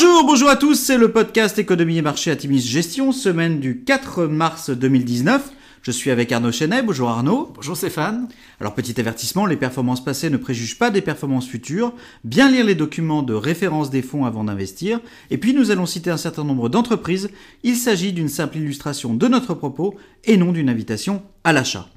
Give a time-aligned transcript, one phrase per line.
[0.00, 3.82] Bonjour, bonjour à tous, c'est le podcast Économie et Marché à Timis Gestion, semaine du
[3.82, 5.50] 4 mars 2019.
[5.82, 6.82] Je suis avec Arnaud Chenet.
[6.82, 7.52] Bonjour Arnaud.
[7.52, 8.28] Bonjour Stéphane.
[8.60, 11.94] Alors petit avertissement, les performances passées ne préjugent pas des performances futures.
[12.22, 15.00] Bien lire les documents de référence des fonds avant d'investir.
[15.32, 17.30] Et puis nous allons citer un certain nombre d'entreprises.
[17.64, 21.88] Il s'agit d'une simple illustration de notre propos et non d'une invitation à l'achat.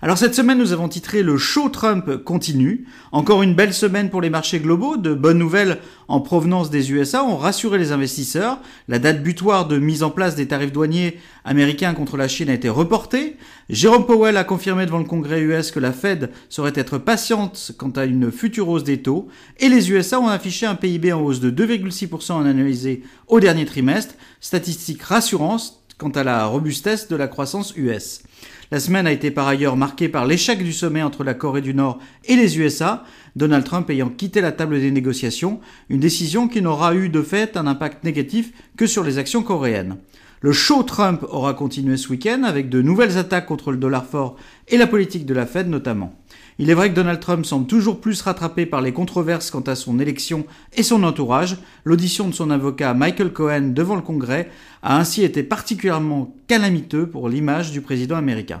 [0.00, 2.86] Alors cette semaine, nous avons titré Le show Trump continue.
[3.10, 4.96] Encore une belle semaine pour les marchés globaux.
[4.96, 8.60] De bonnes nouvelles en provenance des USA ont rassuré les investisseurs.
[8.86, 12.54] La date butoir de mise en place des tarifs douaniers américains contre la Chine a
[12.54, 13.38] été reportée.
[13.70, 17.90] Jérôme Powell a confirmé devant le Congrès US que la Fed saurait être patiente quant
[17.90, 19.26] à une future hausse des taux.
[19.58, 23.64] Et les USA ont affiché un PIB en hausse de 2,6% en analysé au dernier
[23.64, 24.14] trimestre.
[24.40, 28.22] Statistique rassurante quant à la robustesse de la croissance US.
[28.70, 31.74] La semaine a été par ailleurs marquée par l'échec du sommet entre la Corée du
[31.74, 36.62] Nord et les USA, Donald Trump ayant quitté la table des négociations, une décision qui
[36.62, 39.96] n'aura eu de fait un impact négatif que sur les actions coréennes.
[40.40, 44.36] Le show Trump aura continué ce week-end avec de nouvelles attaques contre le dollar fort
[44.68, 46.14] et la politique de la Fed notamment.
[46.60, 49.76] Il est vrai que Donald Trump semble toujours plus rattrapé par les controverses quant à
[49.76, 50.44] son élection
[50.76, 51.56] et son entourage.
[51.84, 54.50] L'audition de son avocat Michael Cohen devant le Congrès
[54.82, 58.60] a ainsi été particulièrement calamiteux pour l'image du président américain.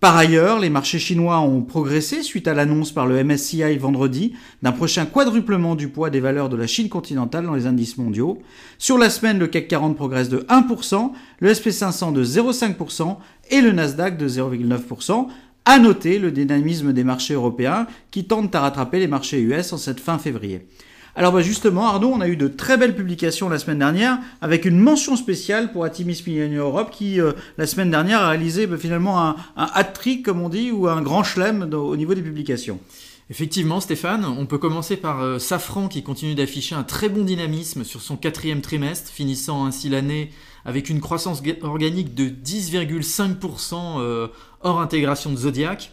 [0.00, 4.70] Par ailleurs, les marchés chinois ont progressé suite à l'annonce par le MSCI vendredi d'un
[4.70, 8.38] prochain quadruplement du poids des valeurs de la Chine continentale dans les indices mondiaux.
[8.78, 13.16] Sur la semaine, le CAC 40 progresse de 1%, le SP500 de 0,5%
[13.50, 15.26] et le Nasdaq de 0,9%.
[15.70, 19.76] À noter le dynamisme des marchés européens qui tentent à rattraper les marchés US en
[19.76, 20.66] cette fin février.
[21.14, 24.64] Alors bah justement, Arnaud, on a eu de très belles publications la semaine dernière, avec
[24.64, 28.78] une mention spéciale pour Atimis Millennium Europe, qui euh, la semaine dernière a réalisé bah,
[28.78, 32.80] finalement un, un hat-trick, comme on dit, ou un grand chelem au niveau des publications.
[33.28, 37.84] Effectivement, Stéphane, on peut commencer par euh, Safran qui continue d'afficher un très bon dynamisme
[37.84, 40.30] sur son quatrième trimestre, finissant ainsi l'année
[40.68, 44.28] avec une croissance organique de 10,5% euh,
[44.60, 45.90] hors intégration de Zodiac.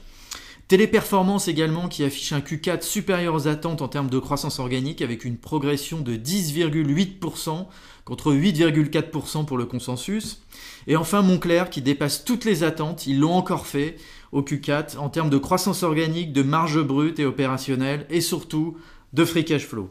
[0.68, 5.24] Téléperformance également qui affiche un Q4 supérieur aux attentes en termes de croissance organique avec
[5.24, 7.68] une progression de 10,8%
[8.03, 10.41] contre 8,4% pour le consensus.
[10.88, 13.96] Et enfin Montclair qui dépasse toutes les attentes, ils l'ont encore fait
[14.34, 18.75] au Q4 en termes de croissance organique, de marge brute et opérationnelle et surtout
[19.13, 19.90] de free cash flow.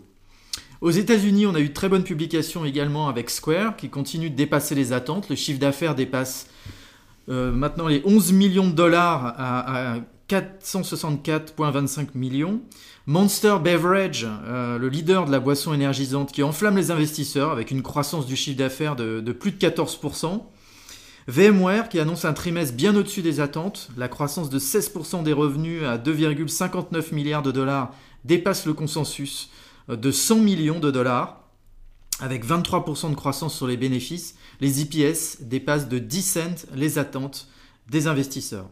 [0.85, 4.37] Aux États-Unis, on a eu de très bonnes publications également avec Square qui continue de
[4.37, 5.31] dépasser les attentes.
[5.31, 6.47] Le chiffre d'affaires dépasse
[7.31, 9.97] euh, maintenant les 11 millions de dollars à,
[10.29, 12.61] 464,25 millions.
[13.07, 17.81] Monster Beverage, euh, le leader de la boisson énergisante qui enflamme les investisseurs avec une
[17.81, 20.43] croissance du chiffre d'affaires de, de, plus de 14%.
[21.29, 23.89] VMware qui annonce un trimestre bien au-dessus des attentes.
[23.97, 27.91] La croissance de 16% des revenus à 2,59 milliards de dollars
[28.27, 29.49] dépasse le consensus
[29.89, 31.45] de 100 millions de dollars,
[32.21, 37.49] avec 23% de croissance sur les bénéfices, les EPS dépassent de 10 cents les attentes
[37.91, 38.69] des investisseurs.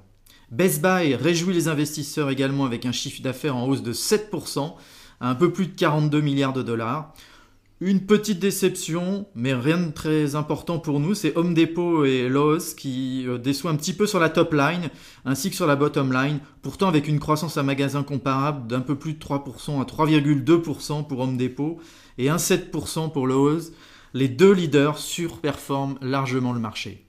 [0.50, 4.74] Best Buy réjouit les investisseurs également avec un chiffre d'affaires en hausse de 7%,
[5.20, 7.14] à un peu plus de 42 milliards de dollars.
[7.84, 12.74] Une petite déception, mais rien de très important pour nous, c'est Home Depot et Lowe's
[12.74, 14.88] qui euh, déçoivent un petit peu sur la top line
[15.24, 18.94] ainsi que sur la bottom line, pourtant avec une croissance à magasin comparable d'un peu
[18.94, 21.80] plus de 3% à 3,2% pour Home Depot
[22.18, 23.72] et 1,7% pour Lowe's.
[24.14, 27.04] Les deux leaders surperforment largement le marché.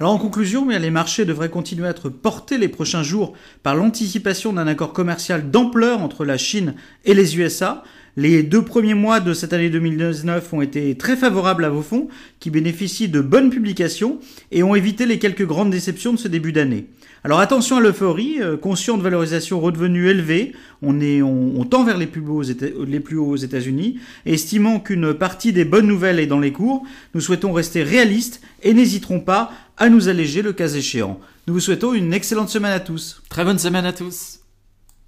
[0.00, 4.54] Alors en conclusion, les marchés devraient continuer à être portés les prochains jours par l'anticipation
[4.54, 7.82] d'un accord commercial d'ampleur entre la Chine et les USA.
[8.20, 12.08] Les deux premiers mois de cette année 2019 ont été très favorables à vos fonds,
[12.40, 14.18] qui bénéficient de bonnes publications
[14.50, 16.88] et ont évité les quelques grandes déceptions de ce début d'année.
[17.22, 20.52] Alors attention à l'euphorie, euh, conscient de valorisation redevenue élevée,
[20.82, 25.14] on, est, on, tend vers les plus, hauts les plus hauts aux États-Unis, estimant qu'une
[25.14, 26.82] partie des bonnes nouvelles est dans les cours,
[27.14, 31.20] nous souhaitons rester réalistes et n'hésiterons pas à nous alléger le cas échéant.
[31.46, 33.22] Nous vous souhaitons une excellente semaine à tous.
[33.28, 34.40] Très bonne semaine à tous.